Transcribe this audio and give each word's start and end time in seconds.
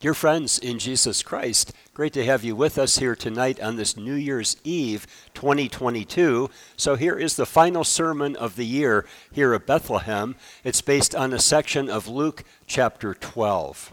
Dear 0.00 0.14
friends 0.14 0.58
in 0.58 0.78
Jesus 0.78 1.22
Christ, 1.22 1.74
great 1.92 2.14
to 2.14 2.24
have 2.24 2.42
you 2.42 2.56
with 2.56 2.78
us 2.78 2.96
here 2.96 3.14
tonight 3.14 3.60
on 3.60 3.76
this 3.76 3.98
New 3.98 4.14
Year's 4.14 4.56
Eve 4.64 5.06
2022. 5.34 6.48
So, 6.74 6.94
here 6.94 7.18
is 7.18 7.36
the 7.36 7.44
final 7.44 7.84
sermon 7.84 8.34
of 8.34 8.56
the 8.56 8.64
year 8.64 9.04
here 9.30 9.52
at 9.52 9.66
Bethlehem. 9.66 10.36
It's 10.64 10.80
based 10.80 11.14
on 11.14 11.34
a 11.34 11.38
section 11.38 11.90
of 11.90 12.08
Luke 12.08 12.44
chapter 12.66 13.12
12. 13.12 13.92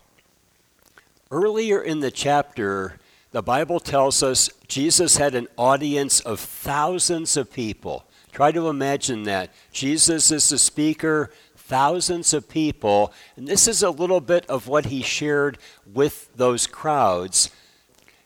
Earlier 1.29 1.81
in 1.81 1.99
the 1.99 2.09
chapter, 2.09 2.99
the 3.31 3.43
Bible 3.43 3.81
tells 3.81 4.23
us 4.23 4.49
Jesus 4.69 5.17
had 5.17 5.35
an 5.35 5.49
audience 5.57 6.21
of 6.21 6.39
thousands 6.39 7.35
of 7.35 7.51
people. 7.51 8.05
Try 8.31 8.51
to 8.51 8.69
imagine 8.69 9.23
that. 9.23 9.49
Jesus 9.71 10.31
is 10.31 10.47
the 10.47 10.57
speaker, 10.57 11.31
thousands 11.67 12.33
of 12.33 12.47
people. 12.47 13.13
And 13.35 13.47
this 13.47 13.67
is 13.67 13.83
a 13.83 13.89
little 13.89 14.21
bit 14.21 14.45
of 14.47 14.67
what 14.67 14.85
he 14.85 15.01
shared 15.01 15.57
with 15.93 16.29
those 16.35 16.65
crowds. 16.65 17.51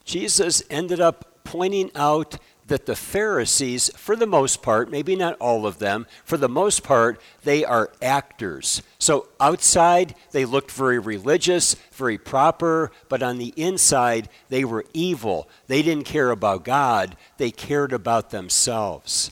Jesus 0.05 0.64
ended 0.70 1.00
up 1.00 1.44
pointing 1.44 1.91
out 1.95 2.38
that 2.67 2.86
the 2.86 2.95
Pharisees, 2.95 3.90
for 3.98 4.16
the 4.16 4.26
most 4.26 4.62
part, 4.62 4.90
maybe 4.90 5.16
not 5.16 5.36
all 5.40 5.66
of 5.66 5.80
them, 5.80 6.08
for 6.23 6.38
the 6.38 6.48
most 6.48 6.84
part, 6.84 7.20
they 7.44 7.66
are 7.66 7.91
actors. 8.02 8.81
So 8.98 9.27
outside, 9.42 10.16
they 10.31 10.45
looked 10.45 10.72
very 10.72 11.00
religious, 11.00 11.76
very 11.92 12.17
proper, 12.17 12.92
but 13.09 13.22
on 13.22 13.39
the 13.39 13.53
inside, 13.58 14.30
they 14.48 14.64
were 14.64 14.86
evil. 14.94 15.50
They 15.67 15.81
didn't 15.81 16.05
care 16.05 16.31
about 16.31 16.64
God, 16.64 17.17
they 17.38 17.52
cared 17.52 17.92
about 17.92 18.30
themselves. 18.30 19.31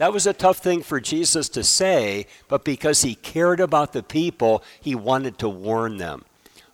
That 0.00 0.14
was 0.14 0.26
a 0.26 0.32
tough 0.32 0.56
thing 0.56 0.82
for 0.82 0.98
Jesus 0.98 1.50
to 1.50 1.62
say, 1.62 2.26
but 2.48 2.64
because 2.64 3.02
he 3.02 3.14
cared 3.16 3.60
about 3.60 3.92
the 3.92 4.02
people, 4.02 4.64
he 4.80 4.94
wanted 4.94 5.36
to 5.40 5.48
warn 5.50 5.98
them. 5.98 6.24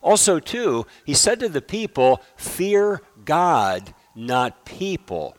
Also, 0.01 0.39
too, 0.39 0.85
he 1.03 1.13
said 1.13 1.41
to 1.41 1.49
the 1.49 1.61
people, 1.61 2.21
Fear 2.37 3.01
God, 3.25 3.93
not 4.15 4.63
people. 4.63 5.35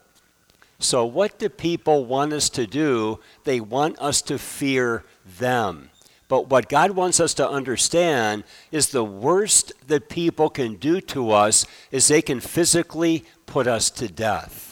So, 0.79 1.07
what 1.07 1.39
do 1.39 1.49
people 1.49 2.05
want 2.05 2.35
us 2.35 2.51
to 2.51 2.67
do? 2.67 3.21
They 3.45 3.59
want 3.59 3.99
us 4.01 4.21
to 4.21 4.37
fear 4.39 5.05
them. 5.39 5.89
But 6.29 6.51
what 6.51 6.69
God 6.69 6.91
wants 6.91 7.21
us 7.21 7.33
to 7.35 7.49
understand 7.49 8.45
is 8.71 8.89
the 8.89 9.03
worst 9.03 9.73
that 9.87 10.11
people 10.11 10.51
can 10.51 10.75
do 10.75 11.01
to 11.01 11.31
us 11.31 11.65
is 11.91 12.07
they 12.07 12.21
can 12.21 12.41
physically 12.41 13.25
put 13.47 13.67
us 13.67 13.89
to 13.93 14.09
death. 14.09 14.69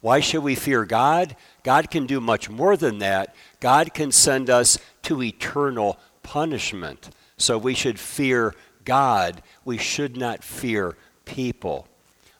Why 0.00 0.20
should 0.20 0.44
we 0.44 0.54
fear 0.54 0.84
God? 0.84 1.34
God 1.66 1.90
can 1.90 2.06
do 2.06 2.20
much 2.20 2.48
more 2.48 2.76
than 2.76 3.00
that. 3.00 3.34
God 3.58 3.92
can 3.92 4.12
send 4.12 4.48
us 4.48 4.78
to 5.02 5.20
eternal 5.20 5.98
punishment. 6.22 7.10
So 7.38 7.58
we 7.58 7.74
should 7.74 7.98
fear 7.98 8.54
God. 8.84 9.42
We 9.64 9.76
should 9.76 10.16
not 10.16 10.44
fear 10.44 10.96
people. 11.24 11.88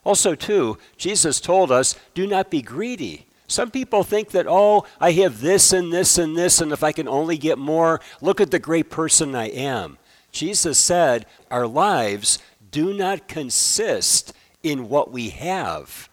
Also, 0.05 0.33
too, 0.33 0.77
Jesus 0.95 1.41
told 1.41 1.73
us 1.73 1.99
do 2.13 2.25
not 2.25 2.49
be 2.49 2.61
greedy. 2.61 3.25
Some 3.47 3.69
people 3.69 4.05
think 4.05 4.29
that, 4.29 4.45
oh, 4.47 4.85
I 4.97 5.11
have 5.11 5.41
this 5.41 5.73
and 5.73 5.91
this 5.91 6.17
and 6.17 6.37
this, 6.37 6.61
and 6.61 6.71
if 6.71 6.81
I 6.81 6.93
can 6.93 7.09
only 7.09 7.37
get 7.37 7.57
more, 7.57 7.99
look 8.21 8.39
at 8.39 8.51
the 8.51 8.59
great 8.59 8.89
person 8.89 9.35
I 9.35 9.49
am. 9.49 9.97
Jesus 10.31 10.77
said, 10.77 11.25
Our 11.51 11.67
lives 11.67 12.39
do 12.71 12.93
not 12.93 13.27
consist 13.27 14.31
in 14.63 14.87
what 14.87 15.11
we 15.11 15.31
have. 15.31 16.07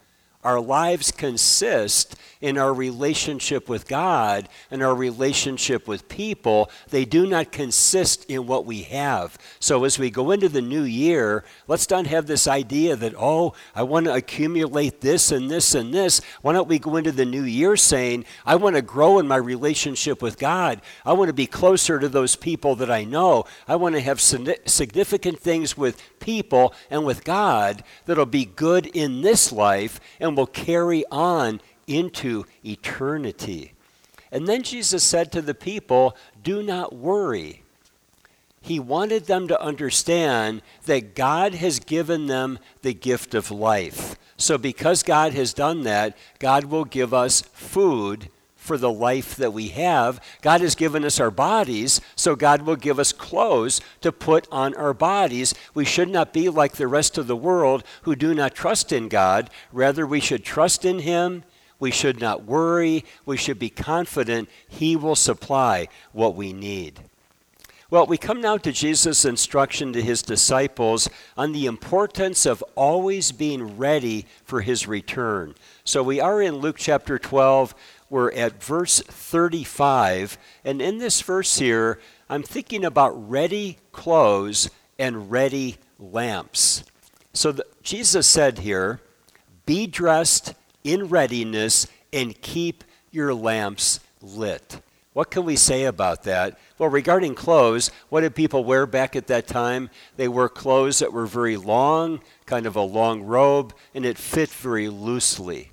Our 0.44 0.60
lives 0.60 1.10
consist 1.10 2.16
in 2.40 2.58
our 2.58 2.74
relationship 2.74 3.70
with 3.70 3.88
God 3.88 4.50
and 4.70 4.82
our 4.82 4.94
relationship 4.94 5.88
with 5.88 6.10
people. 6.10 6.70
They 6.90 7.06
do 7.06 7.26
not 7.26 7.50
consist 7.50 8.26
in 8.26 8.46
what 8.46 8.66
we 8.66 8.82
have. 8.82 9.38
So 9.60 9.84
as 9.84 9.98
we 9.98 10.10
go 10.10 10.30
into 10.30 10.50
the 10.50 10.60
new 10.60 10.82
year, 10.82 11.44
let's 11.66 11.88
not 11.88 12.06
have 12.06 12.26
this 12.26 12.46
idea 12.46 12.96
that, 12.96 13.14
oh, 13.16 13.54
I 13.74 13.84
want 13.84 14.04
to 14.04 14.14
accumulate 14.14 15.00
this 15.00 15.32
and 15.32 15.50
this 15.50 15.74
and 15.74 15.94
this. 15.94 16.20
Why 16.42 16.52
don't 16.52 16.68
we 16.68 16.78
go 16.78 16.96
into 16.96 17.12
the 17.12 17.24
new 17.24 17.44
year 17.44 17.78
saying, 17.78 18.26
I 18.44 18.56
want 18.56 18.76
to 18.76 18.82
grow 18.82 19.18
in 19.18 19.26
my 19.26 19.36
relationship 19.36 20.20
with 20.20 20.38
God. 20.38 20.82
I 21.06 21.14
want 21.14 21.30
to 21.30 21.34
be 21.34 21.46
closer 21.46 21.98
to 21.98 22.10
those 22.10 22.36
people 22.36 22.76
that 22.76 22.90
I 22.90 23.04
know. 23.04 23.44
I 23.66 23.76
want 23.76 23.94
to 23.94 24.02
have 24.02 24.20
significant 24.20 25.40
things 25.40 25.78
with 25.78 26.02
people 26.20 26.74
and 26.90 27.06
with 27.06 27.24
God 27.24 27.82
that'll 28.04 28.26
be 28.26 28.44
good 28.44 28.86
in 28.86 29.22
this 29.22 29.50
life 29.50 29.98
and 30.20 30.33
will 30.34 30.46
carry 30.46 31.04
on 31.10 31.60
into 31.86 32.44
eternity. 32.64 33.72
And 34.30 34.48
then 34.48 34.62
Jesus 34.62 35.04
said 35.04 35.30
to 35.32 35.42
the 35.42 35.54
people, 35.54 36.16
Do 36.42 36.62
not 36.62 36.94
worry. 36.94 37.62
He 38.60 38.80
wanted 38.80 39.26
them 39.26 39.46
to 39.48 39.60
understand 39.60 40.62
that 40.86 41.14
God 41.14 41.54
has 41.54 41.78
given 41.78 42.26
them 42.26 42.58
the 42.80 42.94
gift 42.94 43.34
of 43.34 43.50
life. 43.50 44.16
So, 44.38 44.56
because 44.56 45.02
God 45.02 45.34
has 45.34 45.52
done 45.52 45.82
that, 45.82 46.16
God 46.38 46.64
will 46.64 46.86
give 46.86 47.12
us 47.12 47.42
food 47.42 48.30
for 48.64 48.78
the 48.78 48.90
life 48.90 49.36
that 49.36 49.52
we 49.52 49.68
have. 49.68 50.18
God 50.40 50.62
has 50.62 50.74
given 50.74 51.04
us 51.04 51.20
our 51.20 51.30
bodies, 51.30 52.00
so 52.16 52.34
God 52.34 52.62
will 52.62 52.76
give 52.76 52.98
us 52.98 53.12
clothes 53.12 53.82
to 54.00 54.10
put 54.10 54.48
on 54.50 54.74
our 54.74 54.94
bodies. 54.94 55.54
We 55.74 55.84
should 55.84 56.08
not 56.08 56.32
be 56.32 56.48
like 56.48 56.72
the 56.72 56.88
rest 56.88 57.18
of 57.18 57.26
the 57.26 57.36
world 57.36 57.84
who 58.02 58.16
do 58.16 58.32
not 58.32 58.54
trust 58.54 58.90
in 58.90 59.08
God. 59.08 59.50
Rather, 59.70 60.06
we 60.06 60.18
should 60.18 60.44
trust 60.44 60.86
in 60.86 61.00
Him. 61.00 61.44
We 61.78 61.90
should 61.90 62.20
not 62.20 62.44
worry. 62.44 63.04
We 63.26 63.36
should 63.36 63.58
be 63.58 63.68
confident 63.68 64.48
He 64.66 64.96
will 64.96 65.16
supply 65.16 65.88
what 66.12 66.34
we 66.34 66.54
need. 66.54 67.00
Well, 67.94 68.06
we 68.06 68.18
come 68.18 68.40
now 68.40 68.56
to 68.56 68.72
Jesus' 68.72 69.24
instruction 69.24 69.92
to 69.92 70.02
his 70.02 70.20
disciples 70.20 71.08
on 71.36 71.52
the 71.52 71.66
importance 71.66 72.44
of 72.44 72.64
always 72.74 73.30
being 73.30 73.76
ready 73.76 74.26
for 74.44 74.62
his 74.62 74.88
return. 74.88 75.54
So 75.84 76.02
we 76.02 76.18
are 76.18 76.42
in 76.42 76.56
Luke 76.56 76.76
chapter 76.76 77.20
12 77.20 77.72
we're 78.10 78.32
at 78.32 78.62
verse 78.62 79.00
35. 79.00 80.38
And 80.64 80.80
in 80.80 80.98
this 80.98 81.20
verse 81.22 81.58
here, 81.58 82.00
I'm 82.28 82.42
thinking 82.42 82.84
about 82.84 83.30
ready 83.30 83.78
clothes 83.92 84.70
and 84.98 85.30
ready 85.30 85.76
lamps. 85.98 86.84
So 87.32 87.52
the, 87.52 87.66
Jesus 87.82 88.26
said 88.26 88.58
here, 88.58 89.00
Be 89.66 89.86
dressed 89.86 90.54
in 90.84 91.08
readiness 91.08 91.86
and 92.12 92.40
keep 92.40 92.84
your 93.10 93.34
lamps 93.34 94.00
lit. 94.20 94.80
What 95.14 95.30
can 95.30 95.44
we 95.44 95.54
say 95.54 95.84
about 95.84 96.24
that? 96.24 96.58
Well, 96.76 96.88
regarding 96.88 97.36
clothes, 97.36 97.92
what 98.08 98.22
did 98.22 98.34
people 98.34 98.64
wear 98.64 98.84
back 98.84 99.14
at 99.14 99.28
that 99.28 99.46
time? 99.46 99.90
They 100.16 100.26
wore 100.26 100.48
clothes 100.48 100.98
that 100.98 101.12
were 101.12 101.26
very 101.26 101.56
long, 101.56 102.20
kind 102.46 102.66
of 102.66 102.74
a 102.74 102.82
long 102.82 103.22
robe, 103.22 103.74
and 103.94 104.04
it 104.04 104.18
fit 104.18 104.48
very 104.48 104.88
loosely. 104.88 105.70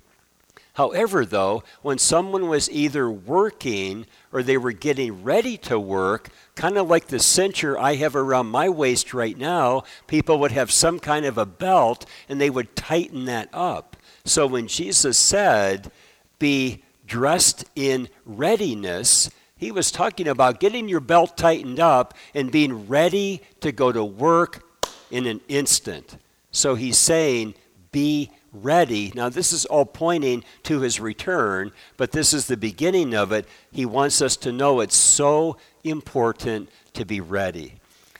However, 0.74 1.26
though, 1.26 1.62
when 1.82 1.98
someone 1.98 2.48
was 2.48 2.70
either 2.70 3.10
working 3.10 4.06
or 4.32 4.42
they 4.42 4.56
were 4.56 4.72
getting 4.72 5.22
ready 5.22 5.58
to 5.58 5.78
work, 5.78 6.30
kind 6.54 6.78
of 6.78 6.88
like 6.88 7.08
the 7.08 7.18
cincher 7.18 7.78
I 7.78 7.96
have 7.96 8.16
around 8.16 8.46
my 8.46 8.70
waist 8.70 9.12
right 9.12 9.36
now, 9.36 9.82
people 10.06 10.38
would 10.38 10.52
have 10.52 10.70
some 10.70 10.98
kind 10.98 11.26
of 11.26 11.36
a 11.36 11.44
belt 11.44 12.06
and 12.28 12.40
they 12.40 12.48
would 12.48 12.74
tighten 12.74 13.26
that 13.26 13.50
up. 13.52 13.96
So 14.24 14.46
when 14.46 14.66
Jesus 14.66 15.18
said, 15.18 15.90
be 16.38 16.82
dressed 17.06 17.66
in 17.76 18.08
readiness, 18.24 19.30
he 19.56 19.70
was 19.70 19.90
talking 19.90 20.26
about 20.26 20.58
getting 20.58 20.88
your 20.88 21.00
belt 21.00 21.36
tightened 21.36 21.80
up 21.80 22.14
and 22.34 22.50
being 22.50 22.88
ready 22.88 23.42
to 23.60 23.72
go 23.72 23.92
to 23.92 24.02
work 24.02 24.64
in 25.10 25.26
an 25.26 25.42
instant. 25.48 26.16
So 26.50 26.74
he's 26.74 26.98
saying, 26.98 27.54
be 27.90 28.30
ready. 28.52 29.12
Now, 29.14 29.28
this 29.28 29.52
is 29.52 29.64
all 29.64 29.84
pointing 29.84 30.44
to 30.64 30.80
his 30.80 31.00
return, 31.00 31.72
but 31.96 32.12
this 32.12 32.32
is 32.34 32.46
the 32.46 32.56
beginning 32.56 33.14
of 33.14 33.32
it. 33.32 33.46
He 33.70 33.86
wants 33.86 34.20
us 34.20 34.36
to 34.38 34.52
know 34.52 34.80
it's 34.80 34.96
so 34.96 35.56
important 35.84 36.68
to 36.94 37.04
be 37.04 37.20
ready. 37.20 37.74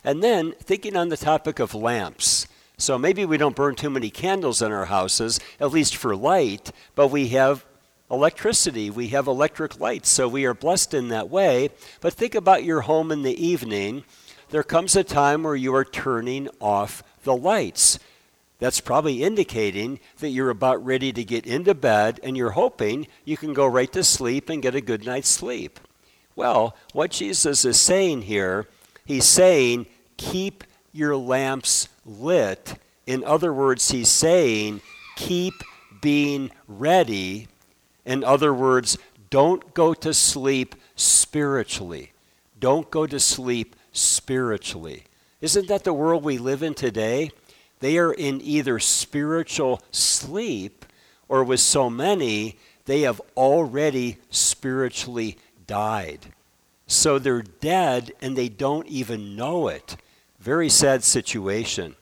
And 0.04 0.22
then, 0.22 0.52
thinking 0.52 0.96
on 0.96 1.10
the 1.10 1.16
topic 1.16 1.58
of 1.58 1.74
lamps. 1.74 2.46
So 2.78 2.98
maybe 2.98 3.24
we 3.24 3.36
don't 3.36 3.54
burn 3.54 3.76
too 3.76 3.90
many 3.90 4.10
candles 4.10 4.62
in 4.62 4.72
our 4.72 4.86
houses, 4.86 5.38
at 5.60 5.70
least 5.70 5.94
for 5.94 6.16
light, 6.16 6.72
but 6.94 7.08
we 7.08 7.28
have 7.28 7.64
electricity. 8.10 8.90
We 8.90 9.08
have 9.08 9.26
electric 9.26 9.80
lights, 9.80 10.08
so 10.08 10.28
we 10.28 10.44
are 10.44 10.54
blessed 10.54 10.92
in 10.92 11.08
that 11.08 11.30
way. 11.30 11.70
But 12.00 12.14
think 12.14 12.34
about 12.34 12.64
your 12.64 12.82
home 12.82 13.12
in 13.12 13.22
the 13.22 13.46
evening. 13.46 14.04
There 14.50 14.62
comes 14.62 14.96
a 14.96 15.04
time 15.04 15.44
where 15.44 15.56
you 15.56 15.74
are 15.74 15.84
turning 15.84 16.48
off 16.60 17.02
the 17.24 17.36
lights. 17.36 17.98
That's 18.62 18.80
probably 18.80 19.24
indicating 19.24 19.98
that 20.20 20.28
you're 20.28 20.48
about 20.48 20.84
ready 20.84 21.12
to 21.14 21.24
get 21.24 21.46
into 21.46 21.74
bed 21.74 22.20
and 22.22 22.36
you're 22.36 22.52
hoping 22.52 23.08
you 23.24 23.36
can 23.36 23.54
go 23.54 23.66
right 23.66 23.92
to 23.92 24.04
sleep 24.04 24.48
and 24.48 24.62
get 24.62 24.76
a 24.76 24.80
good 24.80 25.04
night's 25.04 25.30
sleep. 25.30 25.80
Well, 26.36 26.76
what 26.92 27.10
Jesus 27.10 27.64
is 27.64 27.80
saying 27.80 28.22
here, 28.22 28.68
he's 29.04 29.24
saying, 29.24 29.86
keep 30.16 30.62
your 30.92 31.16
lamps 31.16 31.88
lit. 32.06 32.74
In 33.04 33.24
other 33.24 33.52
words, 33.52 33.90
he's 33.90 34.08
saying, 34.08 34.80
keep 35.16 35.54
being 36.00 36.52
ready. 36.68 37.48
In 38.04 38.22
other 38.22 38.54
words, 38.54 38.96
don't 39.28 39.74
go 39.74 39.92
to 39.92 40.14
sleep 40.14 40.76
spiritually. 40.94 42.12
Don't 42.60 42.88
go 42.92 43.08
to 43.08 43.18
sleep 43.18 43.74
spiritually. 43.90 45.02
Isn't 45.40 45.66
that 45.66 45.82
the 45.82 45.92
world 45.92 46.22
we 46.22 46.38
live 46.38 46.62
in 46.62 46.74
today? 46.74 47.32
They 47.82 47.98
are 47.98 48.12
in 48.12 48.40
either 48.40 48.78
spiritual 48.78 49.82
sleep 49.90 50.86
or 51.28 51.42
with 51.42 51.58
so 51.58 51.90
many, 51.90 52.56
they 52.84 53.00
have 53.00 53.20
already 53.36 54.18
spiritually 54.30 55.36
died. 55.66 56.20
So 56.86 57.18
they're 57.18 57.42
dead 57.42 58.12
and 58.22 58.38
they 58.38 58.48
don't 58.48 58.86
even 58.86 59.34
know 59.34 59.66
it. 59.66 59.96
Very 60.38 60.68
sad 60.68 61.02
situation. 61.02 61.96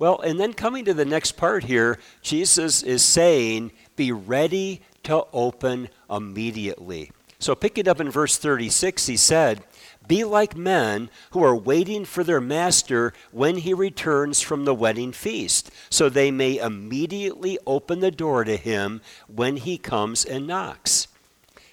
Well, 0.00 0.18
and 0.20 0.40
then 0.40 0.52
coming 0.52 0.84
to 0.86 0.94
the 0.94 1.04
next 1.04 1.32
part 1.32 1.62
here, 1.62 2.00
Jesus 2.20 2.82
is 2.82 3.04
saying, 3.04 3.70
Be 3.94 4.10
ready 4.10 4.80
to 5.04 5.26
open 5.32 5.90
immediately. 6.10 7.12
So 7.38 7.54
pick 7.54 7.78
it 7.78 7.86
up 7.86 8.00
in 8.00 8.10
verse 8.10 8.36
36, 8.36 9.06
he 9.06 9.16
said, 9.16 9.62
be 10.06 10.24
like 10.24 10.56
men 10.56 11.10
who 11.30 11.42
are 11.42 11.56
waiting 11.56 12.04
for 12.04 12.24
their 12.24 12.40
master 12.40 13.12
when 13.32 13.58
he 13.58 13.74
returns 13.74 14.40
from 14.40 14.64
the 14.64 14.74
wedding 14.74 15.12
feast, 15.12 15.70
so 15.90 16.08
they 16.08 16.30
may 16.30 16.58
immediately 16.58 17.58
open 17.66 18.00
the 18.00 18.10
door 18.10 18.44
to 18.44 18.56
him 18.56 19.00
when 19.26 19.56
he 19.56 19.78
comes 19.78 20.24
and 20.24 20.46
knocks. 20.46 21.08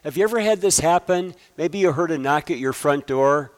Have 0.03 0.17
you 0.17 0.23
ever 0.23 0.39
had 0.39 0.61
this 0.61 0.79
happen? 0.79 1.35
Maybe 1.57 1.77
you 1.77 1.91
heard 1.91 2.11
a 2.11 2.17
knock 2.17 2.49
at 2.49 2.57
your 2.57 2.73
front 2.73 3.05
door, 3.05 3.51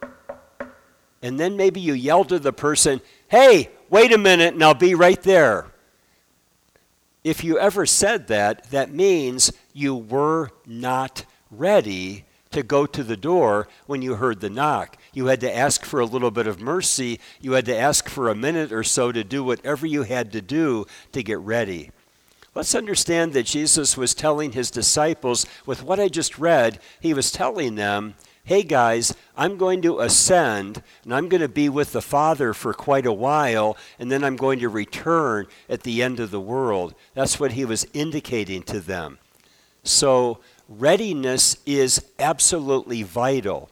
and 1.22 1.40
then 1.40 1.56
maybe 1.56 1.80
you 1.80 1.94
yelled 1.94 2.30
to 2.30 2.40
the 2.40 2.54
person, 2.54 3.02
Hey, 3.30 3.70
wait 3.90 4.12
a 4.12 4.18
minute, 4.18 4.54
and 4.54 4.64
I'll 4.64 4.74
be 4.74 4.96
right 4.96 5.22
there. 5.22 5.68
If 7.24 7.44
you 7.44 7.58
ever 7.58 7.86
said 7.86 8.28
that, 8.28 8.70
that 8.72 8.92
means 8.92 9.54
you 9.72 9.96
were 9.96 10.50
not 10.66 11.24
ready 11.50 12.26
to 12.54 12.64
go 12.64 12.86
to 12.86 13.04
the 13.04 13.18
door 13.18 13.68
when 13.86 14.02
you 14.02 14.16
heard 14.16 14.40
the 14.40 14.50
knock. 14.50 14.98
You 15.14 15.28
had 15.28 15.42
to 15.42 15.56
ask 15.56 15.86
for 15.86 16.00
a 16.00 16.06
little 16.06 16.32
bit 16.32 16.48
of 16.48 16.62
mercy. 16.62 17.20
You 17.42 17.54
had 17.54 17.66
to 17.66 17.78
ask 17.78 18.10
for 18.10 18.30
a 18.30 18.36
minute 18.36 18.72
or 18.72 18.84
so 18.84 19.12
to 19.12 19.24
do 19.24 19.44
whatever 19.44 19.86
you 19.86 20.04
had 20.04 20.32
to 20.32 20.42
do 20.42 20.86
to 21.12 21.22
get 21.22 21.40
ready. 21.40 21.92
Let's 22.56 22.76
understand 22.76 23.34
that 23.34 23.48
Jesus 23.48 23.98
was 23.98 24.14
telling 24.14 24.52
his 24.52 24.70
disciples, 24.70 25.46
with 25.66 25.84
what 25.84 26.00
I 26.00 26.08
just 26.08 26.38
read, 26.38 26.80
he 27.00 27.14
was 27.14 27.32
telling 27.32 27.76
them, 27.76 28.14
hey 28.44 28.62
guys, 28.62 29.16
I'm 29.36 29.58
going 29.58 29.82
to 29.84 30.02
ascend 30.02 30.84
and 31.04 31.16
I'm 31.16 31.30
going 31.30 31.42
to 31.42 31.48
be 31.48 31.68
with 31.70 31.94
the 31.94 32.02
Father 32.02 32.54
for 32.54 32.74
quite 32.74 33.08
a 33.08 33.14
while, 33.14 33.76
and 33.98 34.12
then 34.12 34.24
I'm 34.24 34.36
going 34.36 34.60
to 34.60 34.70
return 34.70 35.48
at 35.68 35.82
the 35.82 36.04
end 36.04 36.20
of 36.20 36.30
the 36.30 36.40
world. 36.40 36.94
That's 37.16 37.40
what 37.40 37.54
he 37.54 37.66
was 37.66 37.88
indicating 37.94 38.62
to 38.64 38.80
them. 38.80 39.18
So, 39.84 40.40
readiness 40.68 41.58
is 41.66 42.04
absolutely 42.20 43.04
vital. 43.04 43.70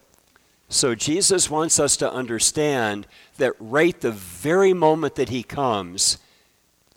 So 0.70 0.96
Jesus 0.96 1.50
wants 1.50 1.80
us 1.80 1.98
to 1.98 2.12
understand 2.12 3.08
that 3.38 3.54
right 3.60 4.00
the 4.00 4.12
very 4.12 4.74
moment 4.74 5.16
that 5.16 5.30
he 5.30 5.44
comes, 5.44 6.18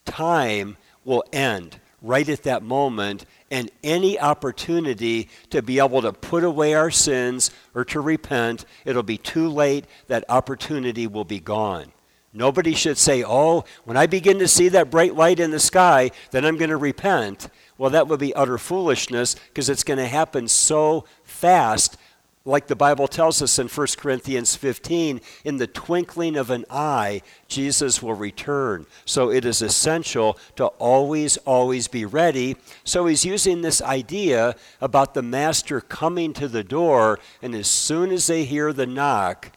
time 0.05 0.77
will 1.05 1.25
end 1.33 1.81
right 2.05 2.29
at 2.29 2.43
that 2.43 2.63
moment, 2.63 3.25
and 3.51 3.71
any 3.83 4.21
opportunity 4.21 5.29
to 5.49 5.63
be 5.63 5.79
able 5.79 6.03
to 6.03 6.13
put 6.13 6.45
away 6.45 6.75
our 6.75 6.91
sins 6.91 7.51
or 7.75 7.85
to 7.87 7.99
repent, 7.99 8.67
it'll 8.85 9.03
be 9.03 9.17
too 9.17 9.49
late. 9.49 9.87
That 10.09 10.25
opportunity 10.29 11.07
will 11.07 11.25
be 11.25 11.41
gone. 11.41 11.93
Nobody 12.37 12.75
should 12.75 12.99
say, 12.99 13.23
Oh, 13.25 13.65
when 13.85 13.97
I 13.97 14.07
begin 14.07 14.41
to 14.41 14.49
see 14.49 14.69
that 14.71 14.91
bright 14.91 15.15
light 15.15 15.39
in 15.39 15.53
the 15.53 15.61
sky, 15.61 16.11
then 16.33 16.45
I'm 16.45 16.57
going 16.57 16.71
to 16.71 16.77
repent. 16.77 17.49
Well, 17.79 17.91
that 17.91 18.09
would 18.09 18.21
be 18.21 18.35
utter 18.35 18.59
foolishness 18.59 19.35
because 19.35 19.69
it's 19.69 19.85
going 19.85 19.99
to 19.99 20.07
happen 20.07 20.49
so 20.49 21.05
fast. 21.23 21.97
Like 22.45 22.67
the 22.67 22.77
Bible 22.77 23.09
tells 23.09 23.41
us 23.41 23.59
in 23.59 23.69
1 23.69 23.87
Corinthians 23.97 24.55
15, 24.55 25.21
in 25.45 25.57
the 25.57 25.67
twinkling 25.67 26.37
of 26.37 26.51
an 26.51 26.67
eye, 26.69 27.23
Jesus 27.49 28.03
will 28.03 28.13
return. 28.13 28.85
So 29.07 29.31
it 29.31 29.47
is 29.47 29.63
essential 29.63 30.39
to 30.57 30.67
always, 30.67 31.39
always 31.39 31.89
be 31.89 32.05
ready. 32.05 32.57
So 32.83 33.07
he's 33.07 33.25
using 33.25 33.63
this 33.63 33.81
idea 33.81 34.57
about 34.81 35.15
the 35.15 35.23
master 35.23 35.81
coming 35.81 36.35
to 36.35 36.47
the 36.47 36.65
door, 36.65 37.19
and 37.41 37.55
as 37.55 37.71
soon 37.71 38.11
as 38.11 38.27
they 38.27 38.45
hear 38.45 38.75
the 38.75 38.87
knock, 38.87 39.53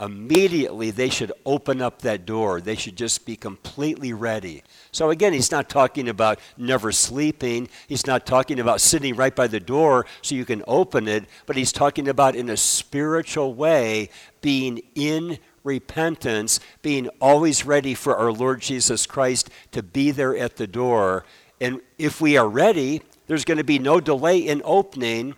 immediately 0.00 0.90
they 0.90 1.08
should 1.08 1.32
open 1.44 1.80
up 1.80 2.02
that 2.02 2.26
door. 2.26 2.60
They 2.60 2.76
should 2.76 2.96
just 2.96 3.24
be 3.24 3.36
completely 3.36 4.12
ready. 4.12 4.62
So, 4.92 5.10
again, 5.10 5.32
he's 5.32 5.50
not 5.50 5.68
talking 5.68 6.08
about 6.08 6.38
never 6.56 6.92
sleeping. 6.92 7.68
He's 7.86 8.06
not 8.06 8.26
talking 8.26 8.60
about 8.60 8.80
sitting 8.80 9.16
right 9.16 9.34
by 9.34 9.46
the 9.46 9.60
door 9.60 10.06
so 10.22 10.34
you 10.34 10.44
can 10.44 10.62
open 10.66 11.08
it, 11.08 11.24
but 11.46 11.56
he's 11.56 11.72
talking 11.72 12.08
about 12.08 12.36
in 12.36 12.50
a 12.50 12.56
spiritual 12.56 13.54
way 13.54 14.10
being 14.40 14.82
in 14.94 15.38
repentance, 15.64 16.60
being 16.82 17.08
always 17.20 17.66
ready 17.66 17.94
for 17.94 18.16
our 18.16 18.32
Lord 18.32 18.60
Jesus 18.60 19.06
Christ 19.06 19.50
to 19.72 19.82
be 19.82 20.10
there 20.10 20.36
at 20.36 20.56
the 20.56 20.66
door. 20.66 21.24
And 21.60 21.80
if 21.98 22.20
we 22.20 22.36
are 22.36 22.48
ready, 22.48 23.02
there's 23.26 23.44
going 23.44 23.58
to 23.58 23.64
be 23.64 23.78
no 23.78 24.00
delay 24.00 24.38
in 24.38 24.62
opening. 24.64 25.34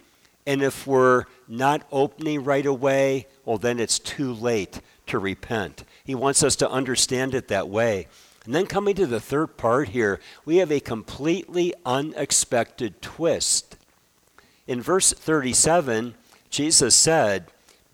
And 0.48 0.62
if 0.62 0.86
we're 0.86 1.26
not 1.46 1.82
opening 1.92 2.42
right 2.42 2.64
away, 2.64 3.26
well, 3.44 3.58
then 3.58 3.78
it's 3.78 3.98
too 3.98 4.32
late 4.32 4.80
to 5.08 5.18
repent. 5.18 5.84
He 6.06 6.14
wants 6.14 6.42
us 6.42 6.56
to 6.56 6.70
understand 6.70 7.34
it 7.34 7.48
that 7.48 7.68
way. 7.68 8.06
And 8.46 8.54
then 8.54 8.64
coming 8.64 8.94
to 8.94 9.06
the 9.06 9.20
third 9.20 9.58
part 9.58 9.90
here, 9.90 10.20
we 10.46 10.56
have 10.56 10.72
a 10.72 10.80
completely 10.80 11.74
unexpected 11.84 13.02
twist. 13.02 13.76
In 14.66 14.80
verse 14.80 15.12
37, 15.12 16.14
Jesus 16.48 16.94
said, 16.94 17.48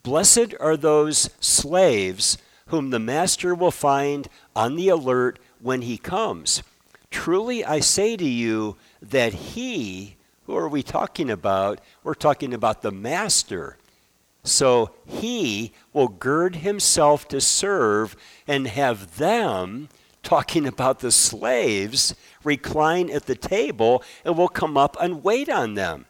Blessed 0.05 0.55
are 0.61 0.77
those 0.77 1.31
slaves 1.41 2.39
whom 2.67 2.91
the 2.91 3.01
master 3.01 3.53
will 3.53 3.73
find 3.73 4.29
on 4.55 4.77
the 4.77 4.91
alert 4.91 5.41
when 5.61 5.83
he 5.83 5.99
comes. 5.99 6.63
Truly 7.11 7.65
I 7.65 7.81
say 7.81 8.17
to 8.17 8.25
you 8.25 8.77
that 9.03 9.33
he, 9.33 10.15
who 10.47 10.57
are 10.57 10.69
we 10.69 10.83
talking 10.83 11.31
about? 11.31 11.81
We're 12.03 12.15
talking 12.15 12.55
about 12.55 12.83
the 12.83 12.93
master 12.93 13.79
so 14.45 14.91
he 15.07 15.73
will 15.95 16.09
gird 16.09 16.57
himself 16.57 17.27
to 17.29 17.41
serve 17.41 18.15
and 18.47 18.69
have 18.69 19.17
them, 19.17 19.89
talking 20.23 20.67
about 20.67 21.01
the 21.01 21.11
slaves, 21.11 22.15
recline 22.45 23.11
at 23.11 23.25
the 23.25 23.35
table 23.35 24.03
and 24.25 24.37
will 24.37 24.49
come 24.49 24.77
up 24.77 24.97
and 25.01 25.25
wait 25.25 25.49
on 25.49 25.75
them. 25.75 26.05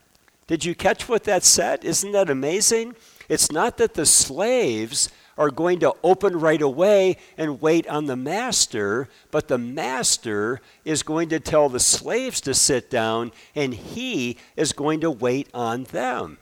Did 0.48 0.64
you 0.64 0.74
catch 0.74 1.08
what 1.08 1.24
that 1.24 1.44
said? 1.44 1.84
Isn't 1.84 2.12
that 2.12 2.28
amazing? 2.28 2.96
It's 3.28 3.50
not 3.50 3.78
that 3.78 3.94
the 3.94 4.04
slaves 4.04 5.08
are 5.36 5.50
going 5.50 5.80
to 5.80 5.94
open 6.02 6.38
right 6.38 6.62
away 6.62 7.16
and 7.36 7.60
wait 7.60 7.86
on 7.88 8.06
the 8.06 8.16
master, 8.16 9.08
but 9.30 9.48
the 9.48 9.58
master 9.58 10.60
is 10.84 11.02
going 11.02 11.28
to 11.30 11.40
tell 11.40 11.68
the 11.68 11.80
slaves 11.80 12.40
to 12.42 12.54
sit 12.54 12.90
down 12.90 13.32
and 13.54 13.74
he 13.74 14.36
is 14.56 14.72
going 14.72 15.00
to 15.00 15.10
wait 15.10 15.48
on 15.52 15.84
them. 15.84 16.38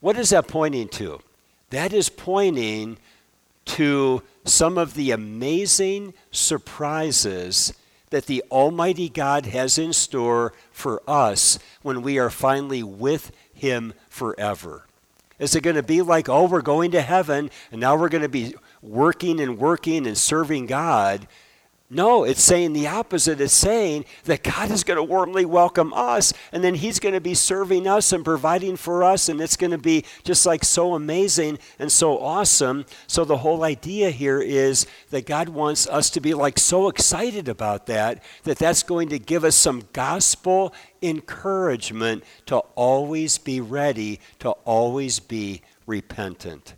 What 0.00 0.16
is 0.16 0.30
that 0.30 0.48
pointing 0.48 0.88
to? 0.90 1.20
That 1.70 1.92
is 1.92 2.08
pointing 2.08 2.98
to 3.66 4.22
some 4.44 4.78
of 4.78 4.94
the 4.94 5.10
amazing 5.10 6.14
surprises 6.30 7.74
that 8.10 8.26
the 8.26 8.42
Almighty 8.50 9.08
God 9.08 9.46
has 9.46 9.76
in 9.76 9.92
store 9.92 10.54
for 10.70 11.02
us 11.06 11.58
when 11.82 12.00
we 12.00 12.18
are 12.18 12.30
finally 12.30 12.82
with 12.82 13.30
Him 13.52 13.92
forever. 14.08 14.87
Is 15.38 15.54
it 15.54 15.62
going 15.62 15.76
to 15.76 15.82
be 15.82 16.02
like, 16.02 16.28
oh, 16.28 16.46
we're 16.46 16.62
going 16.62 16.90
to 16.92 17.00
heaven 17.00 17.50
and 17.70 17.80
now 17.80 17.96
we're 17.96 18.08
going 18.08 18.22
to 18.22 18.28
be 18.28 18.54
working 18.82 19.40
and 19.40 19.58
working 19.58 20.06
and 20.06 20.18
serving 20.18 20.66
God? 20.66 21.28
No, 21.90 22.22
it's 22.24 22.42
saying 22.42 22.74
the 22.74 22.86
opposite. 22.86 23.40
It's 23.40 23.54
saying 23.54 24.04
that 24.24 24.42
God 24.42 24.70
is 24.70 24.84
going 24.84 24.98
to 24.98 25.02
warmly 25.02 25.46
welcome 25.46 25.94
us, 25.94 26.34
and 26.52 26.62
then 26.62 26.74
He's 26.74 27.00
going 27.00 27.14
to 27.14 27.20
be 27.20 27.32
serving 27.32 27.86
us 27.86 28.12
and 28.12 28.22
providing 28.22 28.76
for 28.76 29.02
us, 29.02 29.30
and 29.30 29.40
it's 29.40 29.56
going 29.56 29.70
to 29.70 29.78
be 29.78 30.04
just 30.22 30.44
like 30.44 30.64
so 30.64 30.94
amazing 30.94 31.58
and 31.78 31.90
so 31.90 32.18
awesome. 32.18 32.84
So, 33.06 33.24
the 33.24 33.38
whole 33.38 33.64
idea 33.64 34.10
here 34.10 34.38
is 34.38 34.86
that 35.08 35.24
God 35.24 35.48
wants 35.48 35.86
us 35.86 36.10
to 36.10 36.20
be 36.20 36.34
like 36.34 36.58
so 36.58 36.88
excited 36.88 37.48
about 37.48 37.86
that, 37.86 38.22
that 38.42 38.58
that's 38.58 38.82
going 38.82 39.08
to 39.08 39.18
give 39.18 39.42
us 39.42 39.56
some 39.56 39.84
gospel 39.94 40.74
encouragement 41.00 42.22
to 42.46 42.58
always 42.74 43.38
be 43.38 43.62
ready, 43.62 44.20
to 44.40 44.50
always 44.66 45.20
be 45.20 45.62
repentant. 45.86 46.74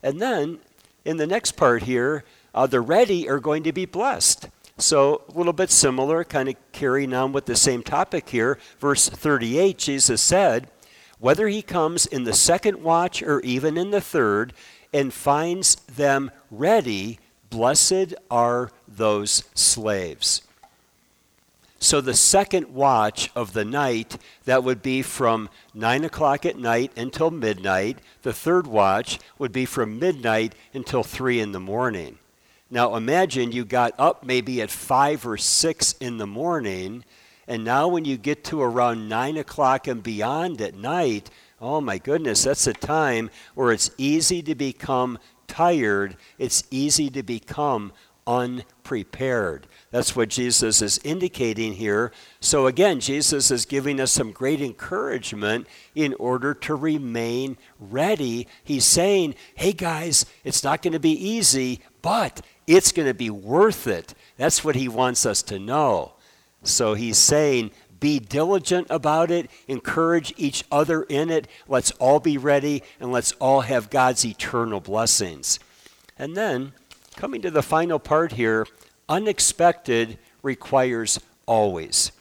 And 0.00 0.22
then, 0.22 0.60
in 1.04 1.16
the 1.16 1.26
next 1.26 1.52
part 1.52 1.84
here, 1.84 2.24
uh, 2.54 2.66
the 2.66 2.80
ready 2.80 3.28
are 3.28 3.40
going 3.40 3.62
to 3.64 3.72
be 3.72 3.86
blessed. 3.86 4.48
So, 4.78 5.22
a 5.28 5.36
little 5.36 5.52
bit 5.52 5.70
similar, 5.70 6.24
kind 6.24 6.48
of 6.48 6.56
carrying 6.72 7.12
on 7.12 7.32
with 7.32 7.46
the 7.46 7.56
same 7.56 7.82
topic 7.82 8.30
here. 8.30 8.58
Verse 8.78 9.08
38, 9.08 9.78
Jesus 9.78 10.22
said, 10.22 10.70
Whether 11.18 11.48
he 11.48 11.62
comes 11.62 12.06
in 12.06 12.24
the 12.24 12.32
second 12.32 12.82
watch 12.82 13.22
or 13.22 13.40
even 13.40 13.76
in 13.76 13.90
the 13.90 14.00
third, 14.00 14.54
and 14.92 15.12
finds 15.12 15.76
them 15.86 16.30
ready, 16.50 17.18
blessed 17.50 18.14
are 18.30 18.70
those 18.88 19.44
slaves. 19.54 20.42
So 21.82 22.00
the 22.00 22.14
second 22.14 22.72
watch 22.72 23.28
of 23.34 23.54
the 23.54 23.64
night, 23.64 24.16
that 24.44 24.62
would 24.62 24.82
be 24.82 25.02
from 25.02 25.50
9 25.74 26.04
o'clock 26.04 26.46
at 26.46 26.56
night 26.56 26.92
until 26.96 27.32
midnight. 27.32 27.98
The 28.22 28.32
third 28.32 28.68
watch 28.68 29.18
would 29.36 29.50
be 29.50 29.64
from 29.64 29.98
midnight 29.98 30.54
until 30.72 31.02
3 31.02 31.40
in 31.40 31.50
the 31.50 31.58
morning. 31.58 32.18
Now 32.70 32.94
imagine 32.94 33.50
you 33.50 33.64
got 33.64 33.94
up 33.98 34.24
maybe 34.24 34.62
at 34.62 34.70
5 34.70 35.26
or 35.26 35.36
6 35.36 35.94
in 35.98 36.18
the 36.18 36.26
morning, 36.26 37.04
and 37.48 37.64
now 37.64 37.88
when 37.88 38.04
you 38.04 38.16
get 38.16 38.44
to 38.44 38.62
around 38.62 39.08
9 39.08 39.36
o'clock 39.38 39.88
and 39.88 40.04
beyond 40.04 40.60
at 40.60 40.76
night, 40.76 41.30
oh 41.60 41.80
my 41.80 41.98
goodness, 41.98 42.44
that's 42.44 42.68
a 42.68 42.72
time 42.74 43.28
where 43.56 43.72
it's 43.72 43.90
easy 43.98 44.40
to 44.42 44.54
become 44.54 45.18
tired, 45.48 46.16
it's 46.38 46.62
easy 46.70 47.10
to 47.10 47.24
become 47.24 47.92
unprepared. 48.26 49.66
That's 49.90 50.14
what 50.16 50.28
Jesus 50.28 50.82
is 50.82 51.00
indicating 51.04 51.74
here. 51.74 52.12
So, 52.40 52.66
again, 52.66 53.00
Jesus 53.00 53.50
is 53.50 53.64
giving 53.64 54.00
us 54.00 54.12
some 54.12 54.32
great 54.32 54.60
encouragement 54.60 55.66
in 55.94 56.14
order 56.14 56.54
to 56.54 56.74
remain 56.74 57.56
ready. 57.78 58.46
He's 58.64 58.84
saying, 58.84 59.34
hey 59.54 59.72
guys, 59.72 60.26
it's 60.44 60.64
not 60.64 60.82
going 60.82 60.92
to 60.92 61.00
be 61.00 61.12
easy, 61.12 61.80
but 62.00 62.40
it's 62.66 62.92
going 62.92 63.08
to 63.08 63.14
be 63.14 63.30
worth 63.30 63.86
it. 63.86 64.14
That's 64.36 64.64
what 64.64 64.76
he 64.76 64.88
wants 64.88 65.26
us 65.26 65.42
to 65.44 65.58
know. 65.58 66.14
So 66.62 66.94
he's 66.94 67.18
saying, 67.18 67.72
be 68.02 68.18
diligent 68.18 68.88
about 68.90 69.30
it, 69.30 69.48
encourage 69.68 70.34
each 70.36 70.64
other 70.72 71.04
in 71.04 71.30
it. 71.30 71.46
Let's 71.68 71.92
all 71.92 72.18
be 72.18 72.36
ready 72.36 72.82
and 72.98 73.12
let's 73.12 73.32
all 73.32 73.60
have 73.60 73.90
God's 73.90 74.24
eternal 74.24 74.80
blessings. 74.80 75.60
And 76.18 76.36
then, 76.36 76.72
coming 77.16 77.42
to 77.42 77.50
the 77.50 77.62
final 77.62 77.98
part 77.98 78.32
here, 78.32 78.66
unexpected 79.08 80.18
requires 80.42 81.20
always. 81.46 82.12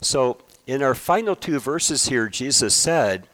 So, 0.00 0.38
in 0.66 0.82
our 0.82 0.94
final 0.94 1.36
two 1.36 1.58
verses 1.58 2.06
here, 2.06 2.28
Jesus 2.28 2.74
said, 2.74 3.26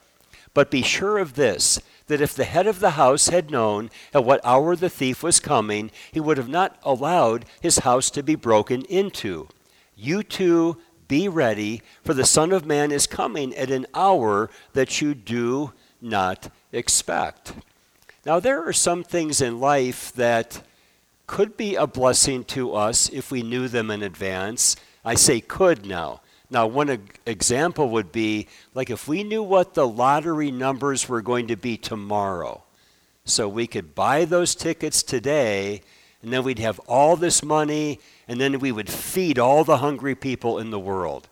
But 0.54 0.70
be 0.70 0.82
sure 0.82 1.18
of 1.18 1.34
this 1.34 1.80
that 2.06 2.20
if 2.20 2.34
the 2.34 2.44
head 2.44 2.66
of 2.66 2.80
the 2.80 2.92
house 2.92 3.28
had 3.28 3.50
known 3.50 3.90
at 4.12 4.24
what 4.24 4.44
hour 4.44 4.74
the 4.74 4.88
thief 4.88 5.22
was 5.22 5.40
coming, 5.40 5.90
he 6.10 6.20
would 6.20 6.38
have 6.38 6.48
not 6.48 6.78
allowed 6.82 7.44
his 7.60 7.80
house 7.80 8.10
to 8.10 8.22
be 8.22 8.34
broken 8.34 8.82
into. 8.82 9.46
You 9.94 10.22
too 10.22 10.78
be 11.06 11.28
ready, 11.28 11.82
for 12.04 12.14
the 12.14 12.26
Son 12.26 12.52
of 12.52 12.66
Man 12.66 12.92
is 12.92 13.06
coming 13.06 13.54
at 13.54 13.70
an 13.70 13.86
hour 13.94 14.50
that 14.74 15.00
you 15.00 15.14
do 15.14 15.72
not 16.00 16.50
expect. 16.72 17.52
Now, 18.26 18.40
there 18.40 18.66
are 18.66 18.74
some 18.74 19.02
things 19.02 19.40
in 19.40 19.60
life 19.60 20.12
that 20.14 20.62
could 21.28 21.56
be 21.56 21.76
a 21.76 21.86
blessing 21.86 22.42
to 22.42 22.74
us 22.74 23.08
if 23.10 23.30
we 23.30 23.42
knew 23.42 23.68
them 23.68 23.92
in 23.92 24.02
advance. 24.02 24.74
I 25.04 25.14
say 25.14 25.40
could 25.40 25.86
now. 25.86 26.22
Now, 26.50 26.66
one 26.66 27.06
example 27.26 27.90
would 27.90 28.10
be 28.10 28.48
like 28.74 28.90
if 28.90 29.06
we 29.06 29.22
knew 29.22 29.42
what 29.42 29.74
the 29.74 29.86
lottery 29.86 30.50
numbers 30.50 31.08
were 31.08 31.22
going 31.22 31.46
to 31.48 31.56
be 31.56 31.76
tomorrow, 31.76 32.64
so 33.24 33.46
we 33.46 33.66
could 33.66 33.94
buy 33.94 34.24
those 34.24 34.54
tickets 34.54 35.02
today, 35.02 35.82
and 36.22 36.32
then 36.32 36.42
we'd 36.42 36.58
have 36.58 36.80
all 36.88 37.16
this 37.16 37.44
money, 37.44 38.00
and 38.26 38.40
then 38.40 38.58
we 38.58 38.72
would 38.72 38.88
feed 38.88 39.38
all 39.38 39.62
the 39.62 39.76
hungry 39.76 40.14
people 40.14 40.58
in 40.58 40.70
the 40.70 40.80
world. 40.80 41.28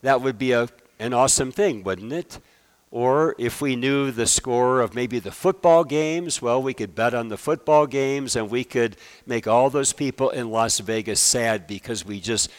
That 0.00 0.22
would 0.22 0.38
be 0.38 0.52
a, 0.52 0.68
an 0.98 1.12
awesome 1.12 1.52
thing, 1.52 1.82
wouldn't 1.82 2.12
it? 2.12 2.38
Or 2.92 3.36
if 3.38 3.60
we 3.60 3.76
knew 3.76 4.10
the 4.10 4.26
score 4.26 4.80
of 4.80 4.96
maybe 4.96 5.20
the 5.20 5.30
football 5.30 5.84
games, 5.84 6.42
well, 6.42 6.60
we 6.60 6.74
could 6.74 6.96
bet 6.96 7.14
on 7.14 7.28
the 7.28 7.36
football 7.36 7.86
games 7.86 8.34
and 8.34 8.50
we 8.50 8.64
could 8.64 8.96
make 9.26 9.46
all 9.46 9.70
those 9.70 9.92
people 9.92 10.30
in 10.30 10.50
Las 10.50 10.80
Vegas 10.80 11.20
sad 11.20 11.68
because 11.68 12.04
we 12.04 12.18
just 12.18 12.50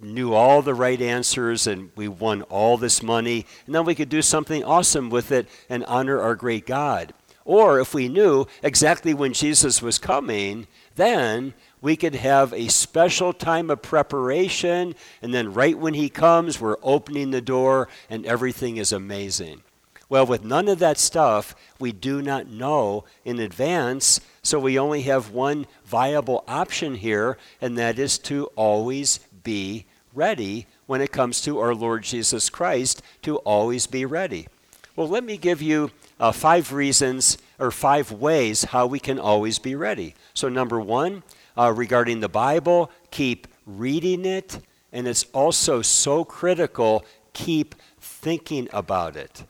knew 0.00 0.34
all 0.34 0.60
the 0.60 0.74
right 0.74 1.00
answers 1.00 1.68
and 1.68 1.90
we 1.94 2.08
won 2.08 2.42
all 2.42 2.76
this 2.76 3.02
money, 3.02 3.46
and 3.64 3.74
then 3.74 3.84
we 3.84 3.94
could 3.94 4.08
do 4.08 4.22
something 4.22 4.64
awesome 4.64 5.08
with 5.08 5.30
it 5.30 5.48
and 5.70 5.84
honor 5.84 6.20
our 6.20 6.34
great 6.34 6.66
God. 6.66 7.14
Or 7.44 7.78
if 7.78 7.94
we 7.94 8.08
knew 8.08 8.46
exactly 8.64 9.14
when 9.14 9.32
Jesus 9.32 9.80
was 9.80 9.98
coming, 9.98 10.66
then 10.96 11.54
we 11.80 11.94
could 11.94 12.16
have 12.16 12.52
a 12.52 12.68
special 12.68 13.32
time 13.32 13.70
of 13.70 13.82
preparation, 13.82 14.96
and 15.22 15.32
then 15.32 15.54
right 15.54 15.78
when 15.78 15.94
he 15.94 16.08
comes, 16.08 16.60
we're 16.60 16.76
opening 16.82 17.30
the 17.30 17.40
door 17.40 17.88
and 18.10 18.26
everything 18.26 18.78
is 18.78 18.92
amazing. 18.92 19.62
Well, 20.08 20.26
with 20.26 20.44
none 20.44 20.68
of 20.68 20.78
that 20.78 20.98
stuff, 20.98 21.54
we 21.80 21.90
do 21.90 22.22
not 22.22 22.46
know 22.46 23.04
in 23.24 23.40
advance, 23.40 24.20
so 24.42 24.60
we 24.60 24.78
only 24.78 25.02
have 25.02 25.30
one 25.32 25.66
viable 25.84 26.44
option 26.46 26.94
here, 26.94 27.38
and 27.60 27.76
that 27.76 27.98
is 27.98 28.18
to 28.20 28.46
always 28.54 29.18
be 29.42 29.86
ready 30.14 30.66
when 30.86 31.00
it 31.00 31.10
comes 31.10 31.40
to 31.42 31.58
our 31.58 31.74
Lord 31.74 32.04
Jesus 32.04 32.48
Christ, 32.48 33.02
to 33.22 33.38
always 33.38 33.88
be 33.88 34.04
ready. 34.04 34.46
Well, 34.94 35.08
let 35.08 35.24
me 35.24 35.36
give 35.36 35.60
you 35.60 35.90
uh, 36.20 36.30
five 36.30 36.72
reasons 36.72 37.36
or 37.58 37.72
five 37.72 38.12
ways 38.12 38.64
how 38.64 38.86
we 38.86 39.00
can 39.00 39.18
always 39.18 39.58
be 39.58 39.74
ready. 39.74 40.14
So, 40.34 40.48
number 40.48 40.80
one, 40.80 41.24
uh, 41.58 41.72
regarding 41.72 42.20
the 42.20 42.28
Bible, 42.28 42.90
keep 43.10 43.48
reading 43.66 44.24
it, 44.24 44.60
and 44.92 45.08
it's 45.08 45.26
also 45.32 45.82
so 45.82 46.24
critical, 46.24 47.04
keep 47.32 47.74
thinking 48.00 48.68
about 48.72 49.16
it. 49.16 49.44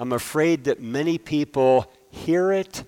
I'm 0.00 0.12
afraid 0.12 0.64
that 0.64 0.80
many 0.80 1.18
people 1.18 1.92
hear 2.10 2.52
it 2.52 2.84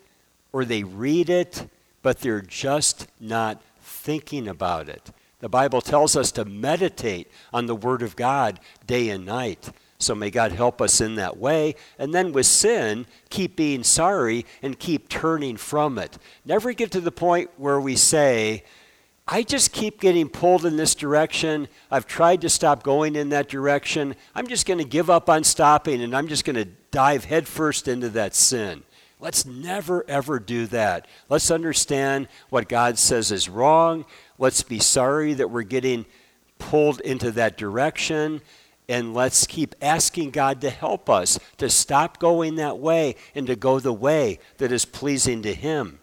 or 0.50 0.64
they 0.64 0.82
read 0.82 1.28
it, 1.28 1.68
but 2.00 2.20
they're 2.20 2.40
just 2.40 3.06
not 3.20 3.60
thinking 3.82 4.48
about 4.48 4.88
it. 4.88 5.10
The 5.40 5.50
Bible 5.50 5.82
tells 5.82 6.16
us 6.16 6.32
to 6.32 6.46
meditate 6.46 7.30
on 7.52 7.66
the 7.66 7.74
Word 7.74 8.00
of 8.00 8.16
God 8.16 8.60
day 8.86 9.10
and 9.10 9.26
night. 9.26 9.72
So 9.98 10.14
may 10.14 10.30
God 10.30 10.52
help 10.52 10.80
us 10.80 11.02
in 11.02 11.16
that 11.16 11.36
way. 11.36 11.74
And 11.98 12.14
then 12.14 12.32
with 12.32 12.46
sin, 12.46 13.04
keep 13.28 13.56
being 13.56 13.84
sorry 13.84 14.46
and 14.62 14.78
keep 14.78 15.10
turning 15.10 15.58
from 15.58 15.98
it. 15.98 16.16
Never 16.46 16.72
get 16.72 16.90
to 16.92 17.00
the 17.00 17.12
point 17.12 17.50
where 17.58 17.78
we 17.78 17.94
say, 17.94 18.64
I 19.26 19.42
just 19.44 19.72
keep 19.72 20.00
getting 20.00 20.28
pulled 20.28 20.66
in 20.66 20.76
this 20.76 20.94
direction. 20.94 21.68
I've 21.90 22.06
tried 22.06 22.40
to 22.40 22.48
stop 22.48 22.82
going 22.82 23.14
in 23.14 23.28
that 23.28 23.48
direction. 23.48 24.16
I'm 24.34 24.48
just 24.48 24.66
going 24.66 24.78
to 24.78 24.84
give 24.84 25.08
up 25.08 25.30
on 25.30 25.44
stopping 25.44 26.02
and 26.02 26.14
I'm 26.16 26.28
just 26.28 26.44
going 26.44 26.56
to 26.56 26.64
dive 26.90 27.24
headfirst 27.24 27.86
into 27.86 28.08
that 28.10 28.34
sin. 28.34 28.82
Let's 29.20 29.46
never, 29.46 30.04
ever 30.08 30.40
do 30.40 30.66
that. 30.66 31.06
Let's 31.28 31.52
understand 31.52 32.26
what 32.50 32.68
God 32.68 32.98
says 32.98 33.30
is 33.30 33.48
wrong 33.48 34.04
Let's 34.42 34.64
be 34.64 34.80
sorry 34.80 35.34
that 35.34 35.52
we're 35.52 35.62
getting 35.62 36.04
pulled 36.58 37.00
into 37.02 37.30
that 37.30 37.56
direction. 37.56 38.40
And 38.88 39.14
let's 39.14 39.46
keep 39.46 39.76
asking 39.80 40.32
God 40.32 40.60
to 40.62 40.70
help 40.70 41.08
us 41.08 41.38
to 41.58 41.70
stop 41.70 42.18
going 42.18 42.56
that 42.56 42.80
way 42.80 43.14
and 43.36 43.46
to 43.46 43.54
go 43.54 43.78
the 43.78 43.92
way 43.92 44.40
that 44.58 44.72
is 44.72 44.84
pleasing 44.84 45.42
to 45.42 45.54
Him. 45.54 46.00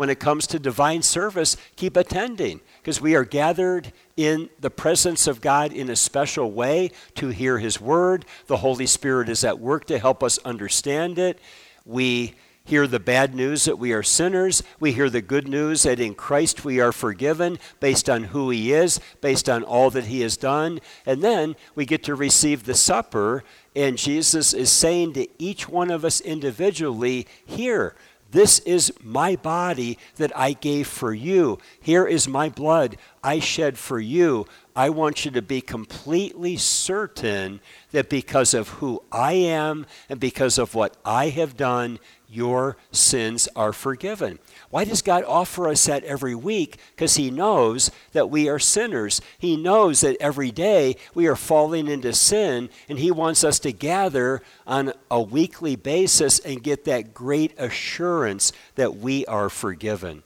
When 0.00 0.08
it 0.08 0.18
comes 0.18 0.46
to 0.46 0.58
divine 0.58 1.02
service, 1.02 1.58
keep 1.76 1.94
attending 1.94 2.62
because 2.78 3.02
we 3.02 3.14
are 3.14 3.24
gathered 3.26 3.92
in 4.16 4.48
the 4.58 4.70
presence 4.70 5.26
of 5.26 5.42
God 5.42 5.74
in 5.74 5.90
a 5.90 5.94
special 5.94 6.50
way 6.52 6.92
to 7.16 7.28
hear 7.28 7.58
His 7.58 7.82
word. 7.82 8.24
The 8.46 8.56
Holy 8.56 8.86
Spirit 8.86 9.28
is 9.28 9.44
at 9.44 9.58
work 9.58 9.84
to 9.88 9.98
help 9.98 10.22
us 10.22 10.38
understand 10.38 11.18
it. 11.18 11.38
We 11.84 12.32
hear 12.64 12.86
the 12.86 12.98
bad 12.98 13.34
news 13.34 13.66
that 13.66 13.78
we 13.78 13.92
are 13.92 14.02
sinners. 14.02 14.62
We 14.78 14.92
hear 14.92 15.10
the 15.10 15.20
good 15.20 15.46
news 15.46 15.82
that 15.82 16.00
in 16.00 16.14
Christ 16.14 16.64
we 16.64 16.80
are 16.80 16.92
forgiven 16.92 17.58
based 17.78 18.08
on 18.08 18.24
who 18.24 18.48
He 18.48 18.72
is, 18.72 19.00
based 19.20 19.50
on 19.50 19.62
all 19.64 19.90
that 19.90 20.04
He 20.04 20.22
has 20.22 20.38
done. 20.38 20.80
And 21.04 21.22
then 21.22 21.56
we 21.74 21.84
get 21.84 22.02
to 22.04 22.14
receive 22.14 22.64
the 22.64 22.72
supper, 22.72 23.44
and 23.76 23.98
Jesus 23.98 24.54
is 24.54 24.72
saying 24.72 25.12
to 25.12 25.28
each 25.38 25.68
one 25.68 25.90
of 25.90 26.06
us 26.06 26.22
individually, 26.22 27.26
Here, 27.44 27.94
this 28.30 28.60
is 28.60 28.92
my 29.02 29.36
body 29.36 29.98
that 30.16 30.36
I 30.36 30.52
gave 30.52 30.86
for 30.86 31.12
you. 31.12 31.58
Here 31.80 32.06
is 32.06 32.28
my 32.28 32.48
blood 32.48 32.96
I 33.22 33.40
shed 33.40 33.76
for 33.76 33.98
you. 33.98 34.46
I 34.76 34.90
want 34.90 35.24
you 35.24 35.30
to 35.32 35.42
be 35.42 35.60
completely 35.60 36.56
certain 36.56 37.60
that 37.90 38.08
because 38.08 38.54
of 38.54 38.68
who 38.68 39.02
I 39.10 39.32
am 39.32 39.86
and 40.08 40.20
because 40.20 40.58
of 40.58 40.74
what 40.74 40.96
I 41.04 41.28
have 41.30 41.56
done, 41.56 41.98
your 42.30 42.76
sins 42.92 43.48
are 43.56 43.72
forgiven. 43.72 44.38
Why 44.70 44.84
does 44.84 45.02
God 45.02 45.24
offer 45.24 45.68
us 45.68 45.84
that 45.86 46.04
every 46.04 46.34
week? 46.34 46.78
Because 46.94 47.16
He 47.16 47.30
knows 47.30 47.90
that 48.12 48.30
we 48.30 48.48
are 48.48 48.58
sinners. 48.58 49.20
He 49.38 49.56
knows 49.56 50.00
that 50.02 50.16
every 50.20 50.50
day 50.50 50.96
we 51.14 51.26
are 51.26 51.36
falling 51.36 51.88
into 51.88 52.12
sin, 52.12 52.70
and 52.88 52.98
He 52.98 53.10
wants 53.10 53.42
us 53.42 53.58
to 53.60 53.72
gather 53.72 54.42
on 54.66 54.92
a 55.10 55.20
weekly 55.20 55.76
basis 55.76 56.38
and 56.38 56.62
get 56.62 56.84
that 56.84 57.12
great 57.12 57.52
assurance 57.58 58.52
that 58.76 58.96
we 58.96 59.26
are 59.26 59.48
forgiven. 59.48 60.22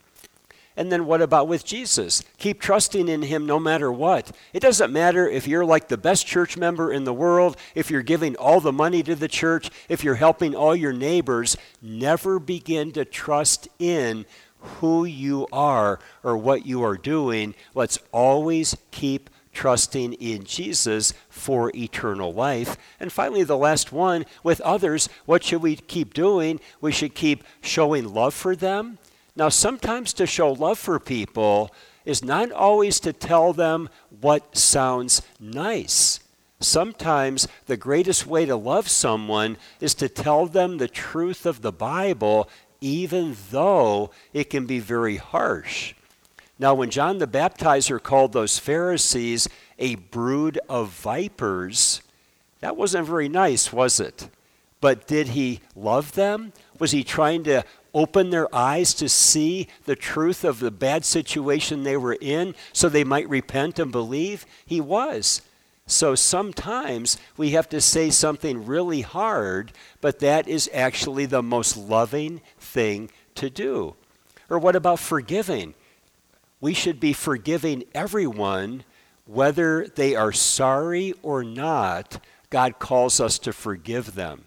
And 0.77 0.91
then 0.91 1.07
what 1.07 1.23
about 1.23 1.47
with 1.47 1.65
Jesus? 1.65 2.25
Keep 2.39 2.61
trusting 2.61 3.09
in 3.09 3.23
him 3.23 3.47
no 3.47 3.61
matter 3.61 3.93
what. 3.93 4.33
It 4.53 4.61
doesn't 4.61 4.93
matter 4.93 5.29
if 5.29 5.47
you're 5.47 5.65
like 5.65 5.89
the 5.89 5.97
best 5.97 6.27
church 6.27 6.57
member 6.57 6.93
in 6.93 7.05
the 7.05 7.15
world, 7.15 7.57
if 7.75 7.91
you're 7.91 8.03
giving 8.03 8.35
all 8.37 8.61
the 8.61 8.73
money 8.73 9.03
to 9.05 9.15
the 9.15 9.29
church, 9.29 9.71
if 9.89 10.03
you're 10.03 10.17
helping 10.17 10.55
all 10.55 10.75
your 10.75 10.93
neighbors, 10.93 11.57
never 11.81 12.41
begin 12.41 12.91
to 12.93 13.05
trust 13.05 13.69
in 13.79 14.27
who 14.59 15.05
you 15.05 15.47
are 15.53 16.01
or 16.25 16.37
what 16.37 16.67
you 16.67 16.83
are 16.83 16.97
doing. 16.97 17.55
Let's 17.75 17.99
always 18.13 18.77
keep 18.91 19.31
trusting 19.53 20.15
in 20.15 20.43
Jesus 20.43 21.15
for 21.29 21.71
eternal 21.77 22.33
life. 22.33 22.77
And 22.99 23.13
finally, 23.13 23.45
the 23.45 23.57
last 23.57 23.93
one 23.93 24.27
with 24.43 24.61
others, 24.63 25.09
what 25.27 25.45
should 25.45 25.63
we 25.63 25.77
keep 25.77 26.13
doing? 26.13 26.59
We 26.81 26.91
should 26.91 27.15
keep 27.15 27.45
showing 27.61 28.13
love 28.13 28.35
for 28.35 28.57
them 28.57 28.99
Now, 29.37 29.49
sometimes 29.49 30.13
to 30.15 30.27
show 30.27 30.53
love 30.53 30.79
for 30.79 31.01
people 31.01 31.75
is 32.05 32.25
not 32.25 32.53
always 32.53 33.01
to 33.01 33.13
tell 33.13 33.53
them 33.53 33.89
what 34.21 34.57
sounds 34.57 35.23
nice. 35.41 36.21
Sometimes 36.61 37.49
the 37.67 37.77
greatest 37.77 38.27
way 38.27 38.47
to 38.47 38.57
love 38.57 38.89
someone 38.89 39.57
is 39.81 39.95
to 39.97 40.09
tell 40.09 40.47
them 40.47 40.79
the 40.79 40.89
truth 40.89 41.47
of 41.47 41.63
the 41.63 41.73
Bible, 41.73 42.49
even 42.81 43.37
though 43.51 44.11
it 44.33 44.51
can 44.51 44.67
be 44.67 44.79
very 44.79 45.17
harsh. 45.17 45.95
Now, 46.59 46.75
when 46.75 46.91
John 46.91 47.19
the 47.19 47.27
Baptizer 47.27 48.01
called 48.01 48.33
those 48.33 48.59
Pharisees 48.59 49.49
a 49.79 49.97
brood 49.97 50.61
of 50.69 50.91
vipers, 50.91 52.03
that 52.61 52.77
wasn't 52.77 53.09
very 53.09 53.29
nice, 53.29 53.73
was 53.73 53.99
it? 53.99 54.29
But 54.81 55.09
did 55.09 55.29
he 55.29 55.61
love 55.75 56.13
them? 56.13 56.53
Was 56.79 56.93
he 56.93 57.03
trying 57.03 57.43
to 57.45 57.65
open 57.95 58.31
their 58.31 58.53
eyes 58.55 58.93
to 58.95 59.09
see 59.09 59.69
the 59.85 59.97
truth 59.97 60.45
of 60.45 60.59
the 60.59 60.71
bad 60.71 61.05
situation 61.05 61.83
they 61.83 61.97
were 61.97 62.19
in 62.21 62.55
so 62.73 62.89
they 62.89 63.05
might 63.05 63.29
repent 63.29 63.79
and 63.79 63.93
believe? 63.93 64.45
He 64.67 64.81
was. 64.81 65.41
So 65.87 66.15
sometimes 66.15 67.19
we 67.37 67.51
have 67.51 67.69
to 67.69 67.81
say 67.81 68.11
something 68.11 68.67
really 68.67 69.03
hard, 69.03 69.73
but 70.01 70.19
that 70.21 70.49
is 70.49 70.71
actually 70.73 71.27
the 71.27 71.43
most 71.43 71.77
loving 71.77 72.41
thing 72.59 73.11
to 73.35 73.51
do. 73.51 73.95
Or 74.49 74.59
what 74.59 74.77
about 74.77 74.99
forgiving? 74.99 75.75
We 76.61 76.75
should 76.75 77.01
be 77.01 77.13
forgiving 77.13 77.85
everyone, 77.95 78.85
whether 79.27 79.87
they 79.87 80.15
are 80.15 80.33
sorry 80.33 81.13
or 81.23 81.45
not. 81.45 82.23
God 82.49 82.79
calls 82.79 83.21
us 83.21 83.39
to 83.41 83.53
forgive 83.53 84.15
them 84.15 84.47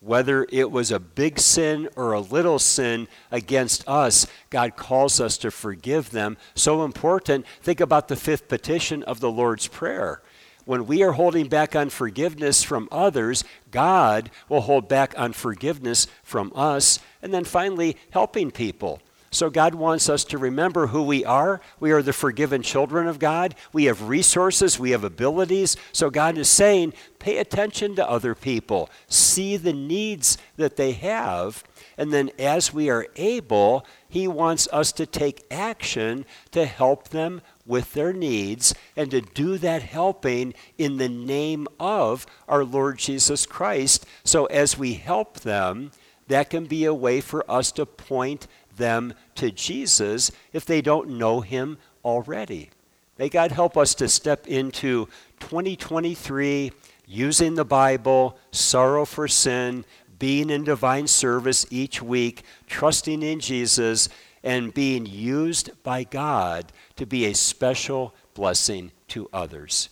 whether 0.00 0.46
it 0.50 0.70
was 0.70 0.90
a 0.90 0.98
big 0.98 1.38
sin 1.38 1.88
or 1.94 2.12
a 2.12 2.20
little 2.20 2.58
sin 2.58 3.06
against 3.30 3.86
us, 3.86 4.26
God 4.48 4.76
calls 4.76 5.20
us 5.20 5.36
to 5.38 5.50
forgive 5.50 6.10
them. 6.10 6.38
So 6.54 6.84
important. 6.84 7.46
Think 7.62 7.80
about 7.80 8.08
the 8.08 8.16
fifth 8.16 8.48
petition 8.48 9.02
of 9.02 9.20
the 9.20 9.30
Lord's 9.30 9.68
Prayer. 9.68 10.22
When 10.64 10.86
we 10.86 11.02
are 11.02 11.12
holding 11.12 11.48
back 11.48 11.76
on 11.76 11.90
forgiveness 11.90 12.62
from 12.62 12.88
others, 12.90 13.44
God 13.70 14.30
will 14.48 14.62
hold 14.62 14.88
back 14.88 15.14
on 15.18 15.32
forgiveness 15.32 16.06
from 16.22 16.52
us. 16.54 16.98
And 17.22 17.32
then 17.34 17.44
finally, 17.44 17.96
helping 18.10 18.50
people. 18.50 19.00
So 19.32 19.48
God 19.48 19.76
wants 19.76 20.08
us 20.08 20.24
to 20.24 20.38
remember 20.38 20.88
who 20.88 21.04
we 21.04 21.24
are. 21.24 21.60
We 21.78 21.92
are 21.92 22.02
the 22.02 22.12
forgiven 22.12 22.62
children 22.62 23.06
of 23.06 23.20
God. 23.20 23.54
We 23.72 23.84
have 23.84 24.08
resources, 24.08 24.78
we 24.78 24.90
have 24.90 25.04
abilities. 25.04 25.76
So 25.92 26.10
God 26.10 26.36
is 26.36 26.48
saying, 26.48 26.94
pay 27.20 27.38
attention 27.38 27.94
to 27.94 28.10
other 28.10 28.34
people, 28.34 28.90
see 29.06 29.56
the 29.56 29.72
needs 29.72 30.36
that 30.56 30.76
they 30.76 30.92
have. 30.92 31.62
And 31.96 32.12
then 32.12 32.30
as 32.40 32.74
we 32.74 32.90
are 32.90 33.06
able, 33.14 33.86
He 34.08 34.26
wants 34.26 34.66
us 34.72 34.90
to 34.92 35.06
take 35.06 35.46
action 35.48 36.24
to 36.50 36.66
help 36.66 37.10
them 37.10 37.40
with 37.64 37.92
their 37.92 38.12
needs 38.12 38.74
and 38.96 39.12
to 39.12 39.20
do 39.20 39.58
that 39.58 39.82
helping 39.82 40.54
in 40.76 40.96
the 40.96 41.08
name 41.08 41.68
of 41.78 42.26
our 42.48 42.64
Lord 42.64 42.98
Jesus 42.98 43.46
Christ. 43.46 44.06
So 44.24 44.46
as 44.46 44.76
we 44.76 44.94
help 44.94 45.40
them, 45.40 45.92
that 46.30 46.48
can 46.48 46.66
be 46.66 46.84
a 46.84 46.94
way 46.94 47.20
for 47.20 47.48
us 47.50 47.72
to 47.72 47.84
point 47.84 48.46
them 48.80 49.14
to 49.36 49.52
Jesus 49.52 50.32
if 50.52 50.64
they 50.64 50.82
don't 50.82 51.10
know 51.10 51.40
him 51.40 51.78
already. 52.04 52.70
May 53.16 53.28
God 53.28 53.52
help 53.52 53.76
us 53.76 53.94
to 53.96 54.08
step 54.08 54.48
into 54.48 55.06
2023 55.38 56.72
using 57.06 57.54
the 57.54 57.64
Bible, 57.64 58.36
sorrow 58.50 59.04
for 59.04 59.28
sin, 59.28 59.84
being 60.18 60.50
in 60.50 60.64
divine 60.64 61.06
service 61.06 61.66
each 61.70 62.02
week, 62.02 62.42
trusting 62.66 63.22
in 63.22 63.38
Jesus, 63.40 64.08
and 64.42 64.72
being 64.72 65.06
used 65.06 65.70
by 65.82 66.04
God 66.04 66.72
to 66.96 67.06
be 67.06 67.26
a 67.26 67.34
special 67.34 68.14
blessing 68.34 68.90
to 69.08 69.28
others. 69.32 69.90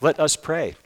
Let 0.00 0.18
us 0.18 0.36
pray. 0.36 0.76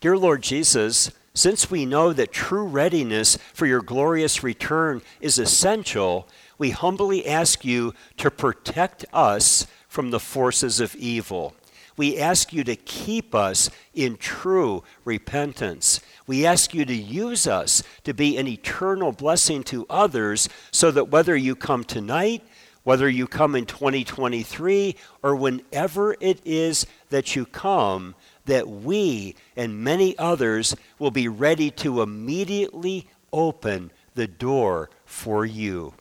Dear 0.00 0.16
Lord 0.16 0.42
Jesus, 0.42 1.10
since 1.34 1.70
we 1.70 1.86
know 1.86 2.12
that 2.12 2.32
true 2.32 2.64
readiness 2.64 3.38
for 3.54 3.66
your 3.66 3.82
glorious 3.82 4.42
return 4.42 5.02
is 5.20 5.38
essential, 5.38 6.28
we 6.58 6.70
humbly 6.70 7.26
ask 7.26 7.64
you 7.64 7.94
to 8.18 8.30
protect 8.30 9.04
us 9.12 9.66
from 9.88 10.10
the 10.10 10.20
forces 10.20 10.80
of 10.80 10.94
evil. 10.96 11.54
We 11.96 12.18
ask 12.18 12.52
you 12.52 12.64
to 12.64 12.76
keep 12.76 13.34
us 13.34 13.70
in 13.92 14.16
true 14.16 14.82
repentance. 15.04 16.00
We 16.26 16.46
ask 16.46 16.72
you 16.72 16.84
to 16.84 16.94
use 16.94 17.46
us 17.46 17.82
to 18.04 18.14
be 18.14 18.36
an 18.36 18.48
eternal 18.48 19.12
blessing 19.12 19.62
to 19.64 19.86
others 19.90 20.48
so 20.70 20.90
that 20.92 21.10
whether 21.10 21.36
you 21.36 21.54
come 21.54 21.84
tonight, 21.84 22.42
whether 22.84 23.08
you 23.08 23.26
come 23.26 23.54
in 23.54 23.66
2023, 23.66 24.96
or 25.22 25.36
whenever 25.36 26.16
it 26.20 26.40
is 26.44 26.86
that 27.10 27.36
you 27.36 27.44
come, 27.44 28.14
that 28.46 28.68
we 28.68 29.34
and 29.56 29.82
many 29.82 30.16
others 30.18 30.74
will 30.98 31.10
be 31.10 31.28
ready 31.28 31.70
to 31.70 32.02
immediately 32.02 33.06
open 33.32 33.90
the 34.14 34.26
door 34.26 34.90
for 35.04 35.44
you. 35.44 35.94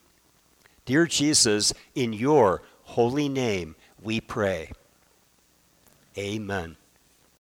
Dear 0.86 1.06
Jesus, 1.06 1.73
in 1.93 2.13
your 2.13 2.63
holy 2.84 3.30
name 3.30 3.75
we 4.02 4.19
pray. 4.19 4.71
Amen. 6.17 6.75